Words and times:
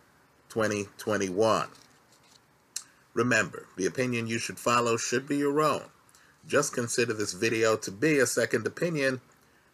2021. 0.50 1.66
Remember, 3.12 3.66
the 3.76 3.86
opinion 3.86 4.28
you 4.28 4.38
should 4.38 4.60
follow 4.60 4.96
should 4.96 5.26
be 5.26 5.38
your 5.38 5.60
own. 5.60 5.82
Just 6.46 6.74
consider 6.74 7.12
this 7.12 7.32
video 7.32 7.76
to 7.76 7.90
be 7.90 8.18
a 8.18 8.26
second 8.26 8.66
opinion 8.66 9.20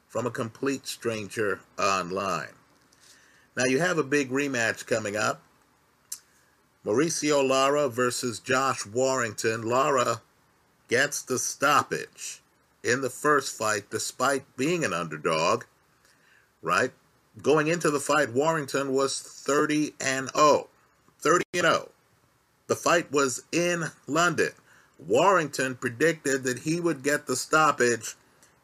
from 0.07 0.27
a 0.27 0.31
complete 0.31 0.87
stranger 0.87 1.61
online. 1.79 2.55
Now, 3.57 3.65
you 3.65 3.81
have 3.81 3.99
a 3.99 4.05
big 4.05 4.31
rematch 4.31 4.87
coming 4.87 5.17
up. 5.17 5.43
Mauricio 6.85 7.47
Lara 7.47 7.89
versus 7.89 8.39
Josh 8.39 8.87
Warrington. 8.87 9.63
Lara 9.63 10.23
gets 10.89 11.23
the 11.23 11.39
stoppage 11.39 12.41
in 12.85 13.03
the 13.03 13.11
first 13.11 13.57
fight 13.57 13.91
despite 13.91 14.57
being 14.57 14.85
an 14.85 14.93
underdog, 14.93 15.65
right? 16.63 16.93
Going 17.43 17.69
into 17.69 17.91
the 17.91 18.01
fight, 18.01 18.33
Warrington 18.33 18.93
was 18.93 19.21
30 19.21 19.95
and 20.01 20.31
0. 20.31 20.69
30 21.21 21.45
and 21.55 21.63
0. 21.63 21.89
The 22.69 22.77
fight 22.77 23.11
was 23.13 23.43
in 23.53 23.85
London. 24.07 24.51
Warrington 24.99 25.77
predicted 25.77 26.43
that 26.45 26.61
he 26.61 26.81
would 26.81 27.03
get 27.03 27.27
the 27.27 27.37
stoppage 27.37 28.17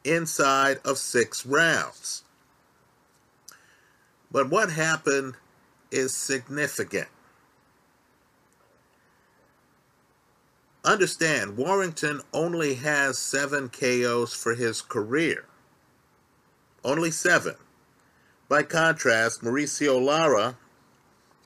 inside 0.03 0.81
of 0.85 0.99
six 0.99 1.47
rounds. 1.47 2.25
But 4.31 4.51
what 4.51 4.73
happened 4.73 5.35
is 5.91 6.15
significant. 6.15 7.09
Understand, 10.85 11.57
Warrington 11.57 12.21
only 12.33 12.75
has 12.75 13.17
seven 13.17 13.71
KOs 13.71 14.35
for 14.35 14.55
his 14.55 14.83
career. 14.83 15.47
Only 16.85 17.11
seven. 17.11 17.55
By 18.49 18.65
contrast, 18.65 19.43
Mauricio 19.43 19.99
Lara, 20.03 20.59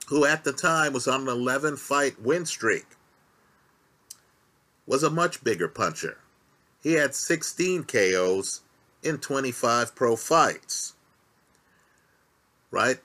who 0.09 0.25
at 0.25 0.43
the 0.43 0.53
time 0.53 0.93
was 0.93 1.07
on 1.07 1.23
an 1.23 1.29
11 1.29 1.77
fight 1.77 2.21
win 2.21 2.47
streak, 2.47 2.87
was 4.89 5.03
a 5.03 5.11
much 5.11 5.45
bigger 5.45 5.69
puncher. 5.69 6.17
He 6.83 6.95
had 6.95 7.15
16 7.15 7.85
KOs 7.85 8.63
in 9.03 9.19
25 9.19 9.95
pro 9.95 10.17
fights. 10.17 10.95
Right? 12.71 12.99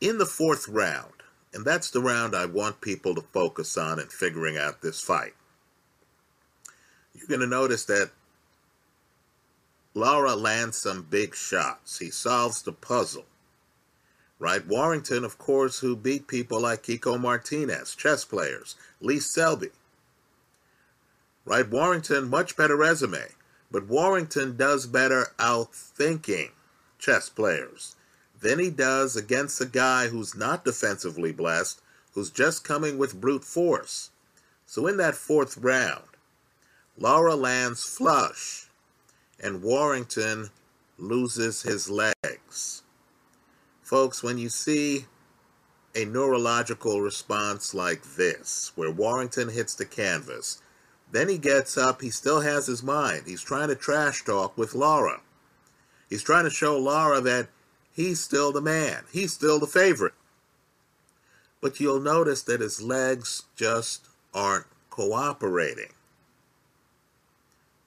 In 0.00 0.18
the 0.18 0.26
fourth 0.26 0.68
round, 0.68 1.12
and 1.54 1.64
that's 1.64 1.90
the 1.90 2.00
round 2.00 2.34
I 2.34 2.46
want 2.46 2.80
people 2.80 3.14
to 3.14 3.20
focus 3.20 3.78
on 3.78 4.00
in 4.00 4.08
figuring 4.08 4.58
out 4.58 4.82
this 4.82 5.00
fight. 5.00 5.34
You're 7.14 7.28
going 7.28 7.40
to 7.40 7.46
notice 7.46 7.84
that 7.86 8.10
Lara 9.94 10.34
lands 10.34 10.76
some 10.76 11.06
big 11.08 11.34
shots. 11.34 11.98
He 11.98 12.10
solves 12.10 12.62
the 12.62 12.72
puzzle. 12.72 13.26
Right? 14.40 14.64
Warrington, 14.66 15.24
of 15.24 15.38
course, 15.38 15.80
who 15.80 15.96
beat 15.96 16.28
people 16.28 16.60
like 16.60 16.84
Kiko 16.84 17.20
Martinez, 17.20 17.96
chess 17.96 18.24
players, 18.24 18.76
Lee 19.00 19.18
Selby, 19.18 19.70
right? 21.48 21.68
Warrington, 21.68 22.28
much 22.28 22.56
better 22.56 22.76
resume, 22.76 23.24
but 23.70 23.88
Warrington 23.88 24.56
does 24.56 24.86
better 24.86 25.28
outthinking 25.38 26.50
chess 26.98 27.30
players 27.30 27.96
than 28.40 28.58
he 28.58 28.70
does 28.70 29.16
against 29.16 29.60
a 29.60 29.66
guy 29.66 30.08
who's 30.08 30.36
not 30.36 30.64
defensively 30.64 31.32
blessed, 31.32 31.80
who's 32.12 32.30
just 32.30 32.64
coming 32.64 32.98
with 32.98 33.20
brute 33.20 33.44
force. 33.44 34.10
So 34.66 34.86
in 34.86 34.98
that 34.98 35.14
fourth 35.14 35.56
round, 35.56 36.04
Lara 36.98 37.34
lands 37.34 37.82
flush, 37.82 38.66
and 39.42 39.62
Warrington 39.62 40.50
loses 40.98 41.62
his 41.62 41.88
legs. 41.88 42.82
Folks, 43.82 44.22
when 44.22 44.36
you 44.36 44.50
see 44.50 45.06
a 45.94 46.04
neurological 46.04 47.00
response 47.00 47.72
like 47.72 48.02
this, 48.16 48.72
where 48.74 48.90
Warrington 48.90 49.48
hits 49.48 49.74
the 49.74 49.86
canvas, 49.86 50.60
then 51.10 51.28
he 51.28 51.38
gets 51.38 51.76
up. 51.76 52.02
He 52.02 52.10
still 52.10 52.40
has 52.40 52.66
his 52.66 52.82
mind. 52.82 53.22
He's 53.26 53.42
trying 53.42 53.68
to 53.68 53.74
trash 53.74 54.24
talk 54.24 54.56
with 54.56 54.74
Lara. 54.74 55.20
He's 56.08 56.22
trying 56.22 56.44
to 56.44 56.50
show 56.50 56.78
Lara 56.78 57.20
that 57.20 57.48
he's 57.92 58.20
still 58.20 58.52
the 58.52 58.60
man. 58.60 59.04
He's 59.12 59.32
still 59.32 59.58
the 59.58 59.66
favorite. 59.66 60.14
But 61.60 61.80
you'll 61.80 62.00
notice 62.00 62.42
that 62.42 62.60
his 62.60 62.80
legs 62.80 63.44
just 63.56 64.06
aren't 64.32 64.66
cooperating. 64.90 65.92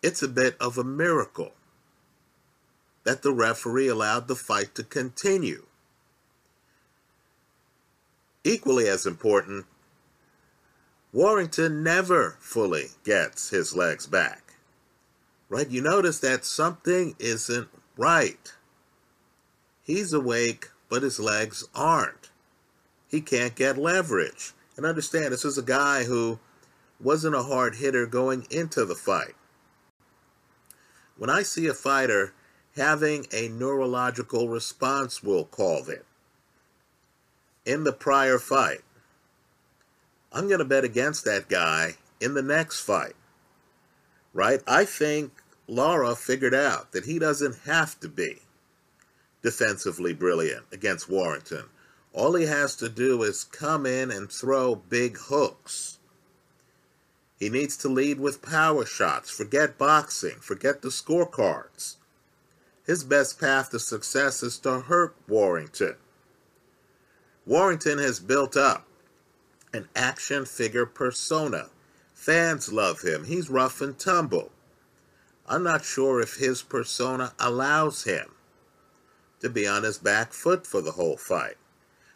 It's 0.01 0.23
a 0.23 0.27
bit 0.27 0.57
of 0.59 0.77
a 0.77 0.83
miracle 0.83 1.53
that 3.03 3.21
the 3.21 3.31
referee 3.31 3.87
allowed 3.87 4.27
the 4.27 4.35
fight 4.35 4.75
to 4.75 4.83
continue. 4.83 5.65
Equally 8.43 8.87
as 8.87 9.05
important, 9.05 9.65
Warrington 11.13 11.83
never 11.83 12.37
fully 12.39 12.87
gets 13.03 13.49
his 13.49 13.75
legs 13.75 14.07
back. 14.07 14.53
Right? 15.49 15.69
You 15.69 15.81
notice 15.81 16.19
that 16.19 16.45
something 16.45 17.15
isn't 17.19 17.67
right. 17.97 18.53
He's 19.83 20.13
awake, 20.13 20.69
but 20.89 21.03
his 21.03 21.19
legs 21.19 21.67
aren't. 21.75 22.29
He 23.09 23.19
can't 23.19 23.55
get 23.55 23.77
leverage. 23.77 24.53
And 24.77 24.85
understand, 24.85 25.33
this 25.33 25.43
is 25.43 25.57
a 25.57 25.63
guy 25.63 26.05
who 26.05 26.39
wasn't 27.01 27.35
a 27.35 27.43
hard 27.43 27.75
hitter 27.75 28.05
going 28.05 28.47
into 28.49 28.85
the 28.85 28.95
fight. 28.95 29.35
When 31.17 31.29
I 31.29 31.43
see 31.43 31.67
a 31.67 31.73
fighter 31.73 32.33
having 32.77 33.27
a 33.33 33.49
neurological 33.49 34.47
response, 34.47 35.21
we'll 35.21 35.43
call 35.43 35.89
it, 35.89 36.05
in 37.65 37.83
the 37.83 37.91
prior 37.91 38.39
fight, 38.39 38.81
I'm 40.31 40.47
going 40.47 40.59
to 40.59 40.65
bet 40.65 40.83
against 40.83 41.25
that 41.25 41.49
guy 41.49 41.95
in 42.19 42.33
the 42.33 42.41
next 42.41 42.81
fight. 42.81 43.15
Right? 44.33 44.61
I 44.65 44.85
think 44.85 45.33
Lara 45.67 46.15
figured 46.15 46.53
out 46.53 46.93
that 46.93 47.05
he 47.05 47.19
doesn't 47.19 47.59
have 47.65 47.99
to 47.99 48.07
be 48.07 48.39
defensively 49.41 50.13
brilliant 50.13 50.65
against 50.71 51.09
Warrington. 51.09 51.65
All 52.13 52.35
he 52.35 52.45
has 52.45 52.75
to 52.77 52.89
do 52.89 53.23
is 53.23 53.43
come 53.43 53.85
in 53.85 54.11
and 54.11 54.31
throw 54.31 54.75
big 54.75 55.17
hooks. 55.17 55.99
He 57.39 57.49
needs 57.49 57.75
to 57.77 57.89
lead 57.89 58.19
with 58.19 58.41
power 58.41 58.85
shots. 58.85 59.31
Forget 59.31 59.77
boxing. 59.77 60.35
Forget 60.39 60.81
the 60.81 60.89
scorecards. 60.89 61.95
His 62.85 63.03
best 63.03 63.39
path 63.39 63.71
to 63.71 63.79
success 63.79 64.43
is 64.43 64.59
to 64.59 64.81
hurt 64.81 65.15
Warrington. 65.27 65.95
Warrington 67.45 67.97
has 67.97 68.19
built 68.19 68.55
up 68.55 68.85
an 69.73 69.87
action 69.95 70.45
figure 70.45 70.85
persona. 70.85 71.69
Fans 72.13 72.71
love 72.71 73.01
him. 73.01 73.25
He's 73.25 73.49
rough 73.49 73.81
and 73.81 73.97
tumble. 73.97 74.51
I'm 75.47 75.63
not 75.63 75.83
sure 75.83 76.21
if 76.21 76.35
his 76.35 76.61
persona 76.61 77.33
allows 77.39 78.03
him 78.03 78.35
to 79.39 79.49
be 79.49 79.67
on 79.67 79.83
his 79.83 79.97
back 79.97 80.33
foot 80.33 80.67
for 80.67 80.81
the 80.81 80.91
whole 80.91 81.17
fight. 81.17 81.57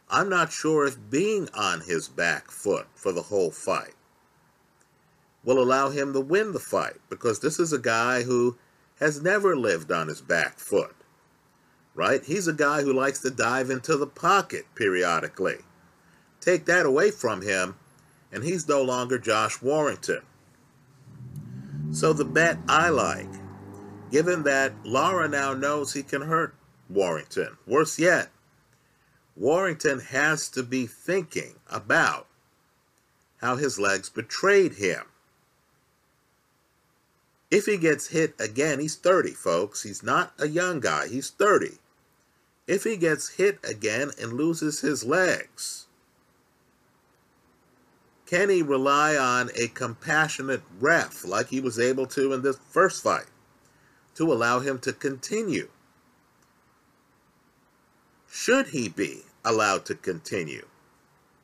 I'm 0.09 0.29
not 0.29 0.51
sure 0.51 0.85
if 0.85 1.09
being 1.09 1.49
on 1.53 1.81
his 1.81 2.07
back 2.07 2.51
foot 2.51 2.87
for 2.93 3.11
the 3.11 3.23
whole 3.23 3.51
fight 3.51 3.95
will 5.43 5.61
allow 5.61 5.89
him 5.89 6.13
to 6.13 6.19
win 6.19 6.51
the 6.51 6.59
fight 6.59 6.97
because 7.09 7.39
this 7.39 7.59
is 7.59 7.71
a 7.71 7.79
guy 7.79 8.23
who 8.23 8.57
has 8.99 9.21
never 9.21 9.55
lived 9.55 9.91
on 9.91 10.07
his 10.07 10.21
back 10.21 10.57
foot, 10.57 10.95
right? 11.93 12.23
He's 12.25 12.47
a 12.47 12.53
guy 12.53 12.81
who 12.81 12.93
likes 12.93 13.19
to 13.21 13.29
dive 13.29 13.69
into 13.69 13.97
the 13.97 14.07
pocket 14.07 14.65
periodically. 14.75 15.57
Take 16.45 16.65
that 16.65 16.85
away 16.85 17.09
from 17.09 17.41
him, 17.41 17.75
and 18.31 18.43
he's 18.43 18.67
no 18.67 18.83
longer 18.83 19.17
Josh 19.17 19.63
Warrington. 19.63 20.21
So 21.91 22.13
the 22.13 22.23
bet 22.23 22.59
I 22.67 22.89
like, 22.89 23.31
given 24.11 24.43
that 24.43 24.73
Lara 24.85 25.27
now 25.27 25.55
knows 25.55 25.93
he 25.93 26.03
can 26.03 26.21
hurt 26.21 26.53
Warrington, 26.87 27.57
worse 27.65 27.97
yet, 27.97 28.29
Warrington 29.35 29.99
has 29.99 30.47
to 30.49 30.61
be 30.61 30.85
thinking 30.85 31.55
about 31.67 32.27
how 33.37 33.55
his 33.55 33.79
legs 33.79 34.09
betrayed 34.11 34.75
him. 34.75 35.05
If 37.49 37.65
he 37.65 37.77
gets 37.77 38.09
hit 38.09 38.35
again, 38.39 38.79
he's 38.79 38.95
30, 38.95 39.31
folks. 39.31 39.81
He's 39.81 40.03
not 40.03 40.33
a 40.37 40.47
young 40.47 40.79
guy, 40.79 41.07
he's 41.07 41.31
30. 41.31 41.79
If 42.67 42.83
he 42.83 42.97
gets 42.97 43.29
hit 43.29 43.57
again 43.67 44.11
and 44.21 44.33
loses 44.33 44.81
his 44.81 45.03
legs, 45.03 45.84
can 48.25 48.49
he 48.49 48.61
rely 48.61 49.15
on 49.15 49.49
a 49.55 49.67
compassionate 49.67 50.63
ref 50.79 51.23
like 51.23 51.47
he 51.47 51.59
was 51.59 51.79
able 51.79 52.07
to 52.07 52.33
in 52.33 52.41
this 52.41 52.57
first 52.71 53.03
fight? 53.03 53.27
to 54.15 54.31
allow 54.31 54.59
him 54.59 54.79
to 54.79 54.93
continue? 54.93 55.69
Should 58.31 58.67
he 58.67 58.89
be 58.89 59.23
allowed 59.43 59.85
to 59.85 59.95
continue 59.95 60.65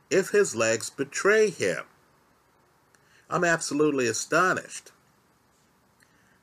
if 0.09 0.29
his 0.29 0.55
legs 0.55 0.89
betray 0.89 1.49
him? 1.49 1.83
I'm 3.29 3.43
absolutely 3.43 4.07
astonished 4.07 4.91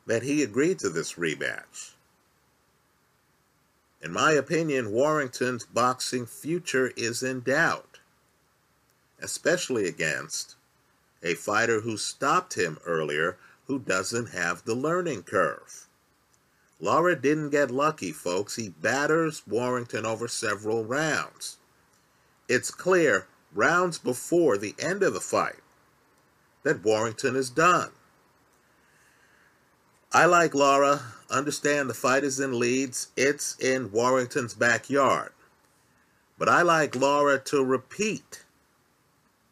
that 0.06 0.22
he 0.22 0.42
agreed 0.42 0.78
to 0.78 0.88
this 0.88 1.14
rematch. 1.14 1.92
In 4.00 4.12
my 4.12 4.32
opinion, 4.32 4.92
Warrington's 4.92 5.66
boxing 5.66 6.24
future 6.24 6.92
is 6.96 7.22
in 7.22 7.40
doubt, 7.40 7.87
especially 9.20 9.86
against 9.86 10.56
a 11.22 11.34
fighter 11.34 11.80
who 11.80 11.96
stopped 11.96 12.56
him 12.56 12.78
earlier 12.86 13.36
who 13.66 13.78
doesn't 13.78 14.30
have 14.30 14.64
the 14.64 14.74
learning 14.74 15.22
curve. 15.22 15.86
Lara 16.80 17.20
didn't 17.20 17.50
get 17.50 17.70
lucky, 17.70 18.12
folks. 18.12 18.56
He 18.56 18.68
batters 18.68 19.42
Warrington 19.46 20.06
over 20.06 20.28
several 20.28 20.84
rounds. 20.84 21.58
It's 22.48 22.70
clear, 22.70 23.26
rounds 23.52 23.98
before 23.98 24.56
the 24.56 24.74
end 24.78 25.02
of 25.02 25.12
the 25.12 25.20
fight, 25.20 25.60
that 26.62 26.84
Warrington 26.84 27.36
is 27.36 27.50
done. 27.50 27.90
I 30.12 30.24
like 30.24 30.54
Lara. 30.54 31.02
Understand 31.30 31.90
the 31.90 31.94
fight 31.94 32.24
is 32.24 32.40
in 32.40 32.58
Leeds. 32.58 33.08
It's 33.16 33.58
in 33.58 33.92
Warrington's 33.92 34.54
backyard. 34.54 35.32
But 36.38 36.48
I 36.48 36.62
like 36.62 36.96
Lara 36.96 37.38
to 37.40 37.62
repeat 37.62 38.44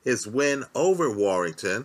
his 0.07 0.25
win 0.25 0.63
over 0.73 1.11
Warrington. 1.11 1.85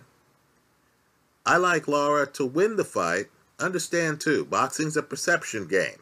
I 1.44 1.56
like 1.56 1.88
Lara 1.88 2.24
to 2.34 2.46
win 2.46 2.76
the 2.76 2.84
fight. 2.84 3.26
Understand 3.58 4.20
too, 4.20 4.44
boxing's 4.44 4.96
a 4.96 5.02
perception 5.02 5.66
game. 5.66 6.00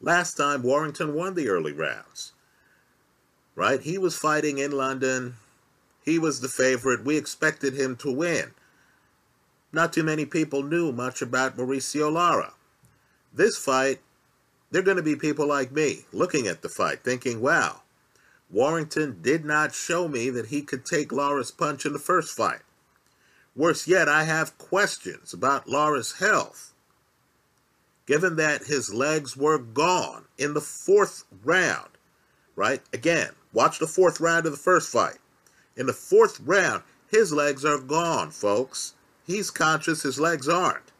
Last 0.00 0.38
time 0.38 0.62
Warrington 0.62 1.12
won 1.12 1.34
the 1.34 1.50
early 1.50 1.72
rounds. 1.72 2.32
Right? 3.54 3.82
He 3.82 3.98
was 3.98 4.16
fighting 4.16 4.56
in 4.56 4.72
London. 4.72 5.34
He 6.02 6.18
was 6.18 6.40
the 6.40 6.48
favorite. 6.48 7.04
We 7.04 7.18
expected 7.18 7.74
him 7.74 7.94
to 7.96 8.10
win. 8.10 8.52
Not 9.70 9.92
too 9.92 10.02
many 10.02 10.24
people 10.24 10.62
knew 10.62 10.90
much 10.90 11.20
about 11.20 11.58
Mauricio 11.58 12.10
Lara. 12.10 12.54
This 13.34 13.58
fight, 13.58 14.00
they're 14.70 14.80
going 14.80 14.96
to 14.96 15.02
be 15.02 15.16
people 15.16 15.46
like 15.46 15.70
me 15.70 16.06
looking 16.14 16.46
at 16.46 16.62
the 16.62 16.70
fight 16.70 17.04
thinking, 17.04 17.42
wow, 17.42 17.82
Warrington 18.50 19.18
did 19.20 19.44
not 19.44 19.74
show 19.74 20.08
me 20.08 20.30
that 20.30 20.46
he 20.46 20.62
could 20.62 20.84
take 20.84 21.12
Lara's 21.12 21.50
punch 21.50 21.84
in 21.84 21.92
the 21.92 21.98
first 21.98 22.34
fight. 22.34 22.60
Worse 23.54 23.86
yet, 23.86 24.08
I 24.08 24.24
have 24.24 24.56
questions 24.56 25.32
about 25.32 25.68
Lara's 25.68 26.12
health. 26.12 26.72
Given 28.06 28.36
that 28.36 28.64
his 28.64 28.94
legs 28.94 29.36
were 29.36 29.58
gone 29.58 30.24
in 30.38 30.54
the 30.54 30.60
fourth 30.60 31.24
round, 31.44 31.90
right? 32.56 32.80
Again, 32.92 33.32
watch 33.52 33.78
the 33.78 33.86
fourth 33.86 34.20
round 34.20 34.46
of 34.46 34.52
the 34.52 34.58
first 34.58 34.90
fight. 34.90 35.18
In 35.76 35.86
the 35.86 35.92
fourth 35.92 36.40
round, 36.40 36.84
his 37.08 37.32
legs 37.32 37.64
are 37.64 37.78
gone, 37.78 38.30
folks. 38.30 38.94
He's 39.26 39.50
conscious, 39.50 40.02
his 40.02 40.18
legs 40.18 40.48
aren't. 40.48 40.92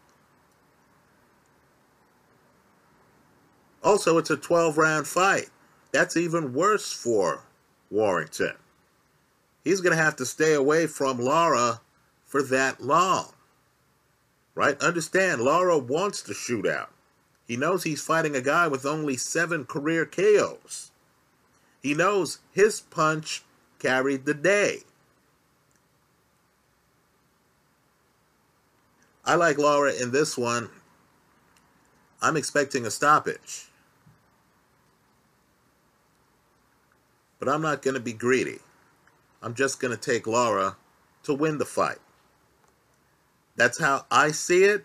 Also, 3.82 4.18
it's 4.18 4.30
a 4.30 4.36
12 4.36 4.76
round 4.76 5.06
fight. 5.06 5.48
That's 5.92 6.16
even 6.16 6.52
worse 6.52 6.92
for 6.92 7.44
Warrington. 7.90 8.54
He's 9.64 9.80
going 9.80 9.96
to 9.96 10.02
have 10.02 10.16
to 10.16 10.26
stay 10.26 10.54
away 10.54 10.86
from 10.86 11.18
Lara 11.18 11.80
for 12.24 12.42
that 12.44 12.80
long. 12.80 13.32
Right? 14.54 14.80
Understand, 14.82 15.40
Lara 15.40 15.78
wants 15.78 16.22
to 16.22 16.34
shoot 16.34 16.66
out. 16.66 16.90
He 17.46 17.56
knows 17.56 17.82
he's 17.82 18.02
fighting 18.02 18.36
a 18.36 18.42
guy 18.42 18.68
with 18.68 18.84
only 18.84 19.16
seven 19.16 19.64
career 19.64 20.04
KOs. 20.04 20.90
He 21.82 21.94
knows 21.94 22.38
his 22.52 22.80
punch 22.80 23.42
carried 23.78 24.26
the 24.26 24.34
day. 24.34 24.80
I 29.24 29.34
like 29.34 29.58
Lara 29.58 29.92
in 29.92 30.10
this 30.10 30.36
one. 30.36 30.70
I'm 32.20 32.36
expecting 32.36 32.84
a 32.84 32.90
stoppage. 32.90 33.68
But 37.38 37.48
I'm 37.48 37.62
not 37.62 37.82
going 37.82 37.94
to 37.94 38.00
be 38.00 38.12
greedy. 38.12 38.58
I'm 39.42 39.54
just 39.54 39.80
going 39.80 39.96
to 39.96 40.00
take 40.00 40.26
Lara 40.26 40.76
to 41.22 41.34
win 41.34 41.58
the 41.58 41.64
fight. 41.64 41.98
That's 43.56 43.80
how 43.80 44.06
I 44.10 44.30
see 44.30 44.64
it. 44.64 44.84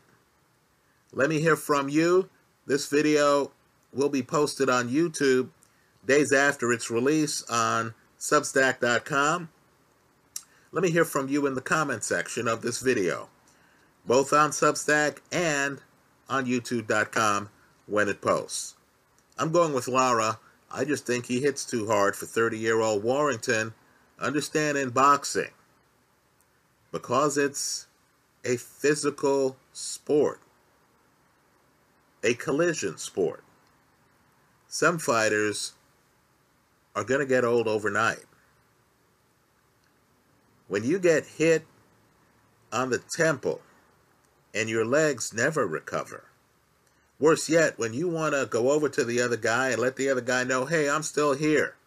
Let 1.12 1.30
me 1.30 1.40
hear 1.40 1.56
from 1.56 1.90
you. 1.90 2.30
This 2.66 2.88
video 2.88 3.52
will 3.92 4.10
be 4.10 4.24
posted 4.24 4.70
on 4.70 4.90
YouTube 4.90 5.50
days 6.06 6.32
after 6.32 6.72
its 6.72 6.90
release 6.90 7.44
on 7.50 7.94
Substack.com. 8.20 9.50
Let 10.72 10.84
me 10.84 10.92
hear 10.92 11.06
from 11.06 11.28
you 11.28 11.46
in 11.46 11.54
the 11.54 11.62
comment 11.62 12.04
section 12.04 12.48
of 12.48 12.62
this 12.62 12.80
video 12.80 13.30
both 14.06 14.34
on 14.34 14.52
Substack 14.52 15.20
and 15.32 15.82
on 16.30 16.46
YouTube.com 16.46 17.50
when 17.86 18.10
it 18.10 18.22
posts. 18.22 18.76
I'm 19.38 19.52
going 19.52 19.74
with 19.74 19.88
Lara. 19.88 20.40
I 20.74 20.84
just 20.84 21.06
think 21.06 21.28
he 21.28 21.40
hits 21.40 21.64
too 21.64 21.88
hard 21.88 22.16
for 22.16 22.26
30 22.26 22.58
year 22.58 22.82
old 22.82 23.04
Warrington. 23.04 23.74
Understand 24.20 24.78
in 24.78 24.90
boxing, 24.90 25.52
because 26.92 27.38
it's 27.38 27.88
a 28.46 28.58
physical 28.58 29.58
sport, 29.74 30.40
a 32.24 32.34
collision 32.34 32.98
sport, 32.98 33.44
some 34.68 34.98
fighters 35.00 35.74
are 36.96 37.04
going 37.04 37.20
to 37.20 37.26
get 37.26 37.44
old 37.44 37.68
overnight. 37.68 38.26
When 40.68 40.84
you 40.84 41.00
get 41.00 41.26
hit 41.26 41.66
on 42.72 42.90
the 42.90 43.00
temple, 43.00 43.62
and 44.54 44.70
your 44.70 44.86
legs 44.86 45.34
never 45.34 45.66
recover. 45.68 46.26
Worse 47.24 47.48
yet, 47.48 47.80
when 47.80 47.94
you 47.94 48.10
want 48.10 48.36
to 48.36 48.48
go 48.48 48.72
over 48.72 48.90
to 48.90 49.06
the 49.06 49.22
other 49.22 49.38
guy 49.38 49.70
and 49.70 49.80
let 49.80 49.96
the 49.96 50.10
other 50.10 50.20
guy 50.20 50.44
know, 50.44 50.66
hey, 50.66 50.90
I'm 50.90 51.04
still 51.04 51.32
here, 51.32 51.78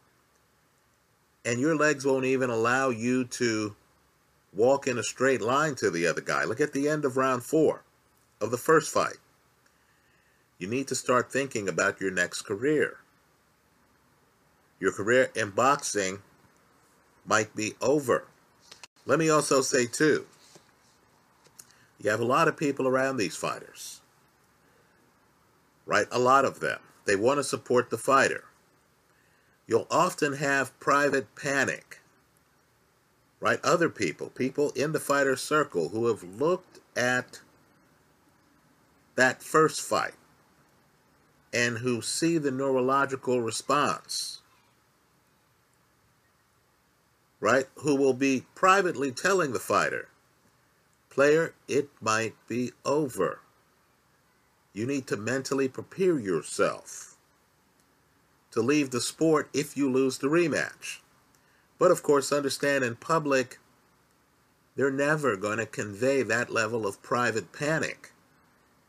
and 1.44 1.60
your 1.60 1.76
legs 1.76 2.06
won't 2.06 2.24
even 2.24 2.48
allow 2.48 2.88
you 2.88 3.26
to 3.26 3.76
walk 4.54 4.86
in 4.86 4.96
a 4.96 5.02
straight 5.02 5.42
line 5.42 5.74
to 5.74 5.90
the 5.90 6.06
other 6.06 6.22
guy. 6.22 6.44
Look 6.44 6.62
at 6.62 6.72
the 6.72 6.88
end 6.88 7.04
of 7.04 7.18
round 7.18 7.42
four 7.42 7.82
of 8.40 8.50
the 8.50 8.56
first 8.56 8.90
fight. 8.90 9.18
You 10.56 10.68
need 10.68 10.88
to 10.88 10.94
start 10.94 11.30
thinking 11.30 11.68
about 11.68 12.00
your 12.00 12.10
next 12.10 12.40
career. 12.40 12.96
Your 14.80 14.92
career 14.92 15.30
in 15.34 15.50
boxing 15.50 16.20
might 17.26 17.54
be 17.54 17.74
over. 17.82 18.24
Let 19.04 19.18
me 19.18 19.28
also 19.28 19.60
say, 19.60 19.84
too, 19.84 20.24
you 22.02 22.08
have 22.08 22.20
a 22.20 22.24
lot 22.24 22.48
of 22.48 22.56
people 22.56 22.88
around 22.88 23.18
these 23.18 23.36
fighters, 23.36 24.00
right? 25.86 26.06
A 26.10 26.18
lot 26.18 26.44
of 26.44 26.60
them. 26.60 26.80
They 27.06 27.16
want 27.16 27.38
to 27.38 27.44
support 27.44 27.90
the 27.90 27.98
fighter. 27.98 28.44
You'll 29.66 29.86
often 29.90 30.34
have 30.34 30.78
private 30.78 31.34
panic, 31.34 32.00
right? 33.40 33.60
Other 33.64 33.88
people, 33.88 34.28
people 34.28 34.70
in 34.70 34.92
the 34.92 35.00
fighter 35.00 35.36
circle 35.36 35.88
who 35.88 36.06
have 36.08 36.22
looked 36.22 36.80
at 36.96 37.40
that 39.14 39.42
first 39.42 39.80
fight 39.80 40.14
and 41.52 41.78
who 41.78 42.02
see 42.02 42.38
the 42.38 42.50
neurological 42.50 43.40
response, 43.40 44.42
right? 47.40 47.66
Who 47.76 47.96
will 47.96 48.14
be 48.14 48.44
privately 48.54 49.10
telling 49.10 49.52
the 49.52 49.60
fighter, 49.60 50.08
Player, 51.16 51.54
it 51.66 51.88
might 52.02 52.34
be 52.46 52.72
over. 52.84 53.40
You 54.76 54.84
need 54.84 55.06
to 55.06 55.16
mentally 55.16 55.68
prepare 55.68 56.18
yourself 56.18 57.16
to 58.50 58.60
leave 58.60 58.90
the 58.90 59.00
sport 59.00 59.48
if 59.54 59.74
you 59.74 59.90
lose 59.90 60.18
the 60.18 60.26
rematch. 60.26 60.98
But 61.78 61.90
of 61.90 62.02
course, 62.02 62.30
understand 62.30 62.84
in 62.84 62.96
public, 62.96 63.58
they're 64.76 64.90
never 64.90 65.34
going 65.34 65.56
to 65.56 65.64
convey 65.64 66.22
that 66.24 66.50
level 66.50 66.86
of 66.86 67.02
private 67.02 67.54
panic 67.54 68.12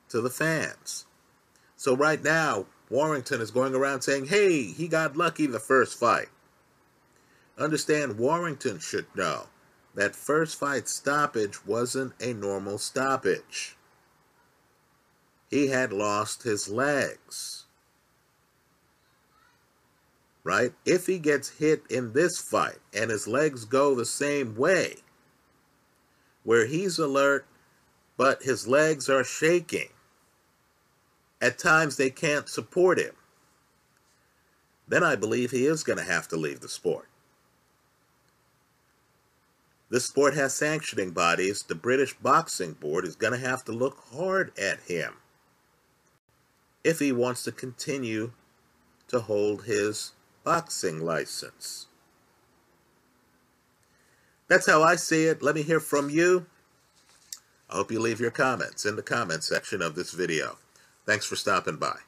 to 0.09 0.19
the 0.19 0.29
fans. 0.29 1.05
So 1.77 1.95
right 1.95 2.21
now, 2.21 2.65
Warrington 2.89 3.39
is 3.39 3.51
going 3.51 3.73
around 3.73 4.01
saying, 4.01 4.25
hey, 4.25 4.63
he 4.63 4.89
got 4.89 5.15
lucky 5.15 5.47
the 5.47 5.57
first 5.57 5.97
fight. 5.97 6.27
Understand, 7.57 8.19
Warrington 8.19 8.79
should 8.79 9.07
know 9.15 9.45
that 9.95 10.17
first 10.17 10.59
fight 10.59 10.89
stoppage 10.89 11.65
wasn't 11.65 12.11
a 12.19 12.33
normal 12.33 12.77
stoppage. 12.77 13.76
He 15.49 15.67
had 15.67 15.93
lost 15.93 16.43
his 16.43 16.67
legs. 16.67 17.65
Right? 20.43 20.73
If 20.85 21.07
he 21.07 21.19
gets 21.19 21.49
hit 21.49 21.83
in 21.89 22.13
this 22.13 22.37
fight 22.37 22.79
and 22.93 23.11
his 23.11 23.27
legs 23.27 23.65
go 23.65 23.95
the 23.95 24.05
same 24.05 24.55
way, 24.55 24.95
where 26.43 26.65
he's 26.65 26.97
alert 26.97 27.45
but 28.15 28.43
his 28.43 28.67
legs 28.67 29.09
are 29.09 29.23
shaking, 29.23 29.89
at 31.41 31.59
times 31.59 31.97
they 31.97 32.09
can't 32.09 32.49
support 32.49 32.97
him, 32.97 33.13
then 34.87 35.03
I 35.03 35.15
believe 35.15 35.51
he 35.51 35.65
is 35.65 35.83
going 35.83 35.99
to 35.99 36.05
have 36.05 36.27
to 36.29 36.37
leave 36.37 36.61
the 36.61 36.69
sport. 36.69 37.09
This 39.89 40.05
sport 40.05 40.33
has 40.33 40.53
sanctioning 40.53 41.11
bodies. 41.11 41.63
The 41.63 41.75
British 41.75 42.13
Boxing 42.15 42.73
Board 42.73 43.05
is 43.05 43.15
going 43.15 43.33
to 43.33 43.47
have 43.47 43.63
to 43.65 43.71
look 43.71 44.03
hard 44.11 44.57
at 44.57 44.79
him 44.81 45.13
if 46.83 46.99
he 46.99 47.11
wants 47.11 47.43
to 47.43 47.51
continue 47.51 48.31
to 49.07 49.21
hold 49.21 49.65
his 49.65 50.11
boxing 50.43 51.01
license. 51.01 51.87
That's 54.47 54.65
how 54.65 54.81
I 54.81 54.95
see 54.95 55.25
it. 55.25 55.43
Let 55.43 55.55
me 55.55 55.61
hear 55.61 55.79
from 55.79 56.09
you. 56.09 56.45
I 57.69 57.75
hope 57.75 57.91
you 57.91 57.99
leave 57.99 58.21
your 58.21 58.31
comments 58.31 58.85
in 58.85 58.95
the 58.95 59.03
comment 59.03 59.43
section 59.43 59.81
of 59.81 59.95
this 59.95 60.11
video. 60.11 60.57
Thanks 61.05 61.25
for 61.25 61.35
stopping 61.35 61.75
by. 61.75 62.06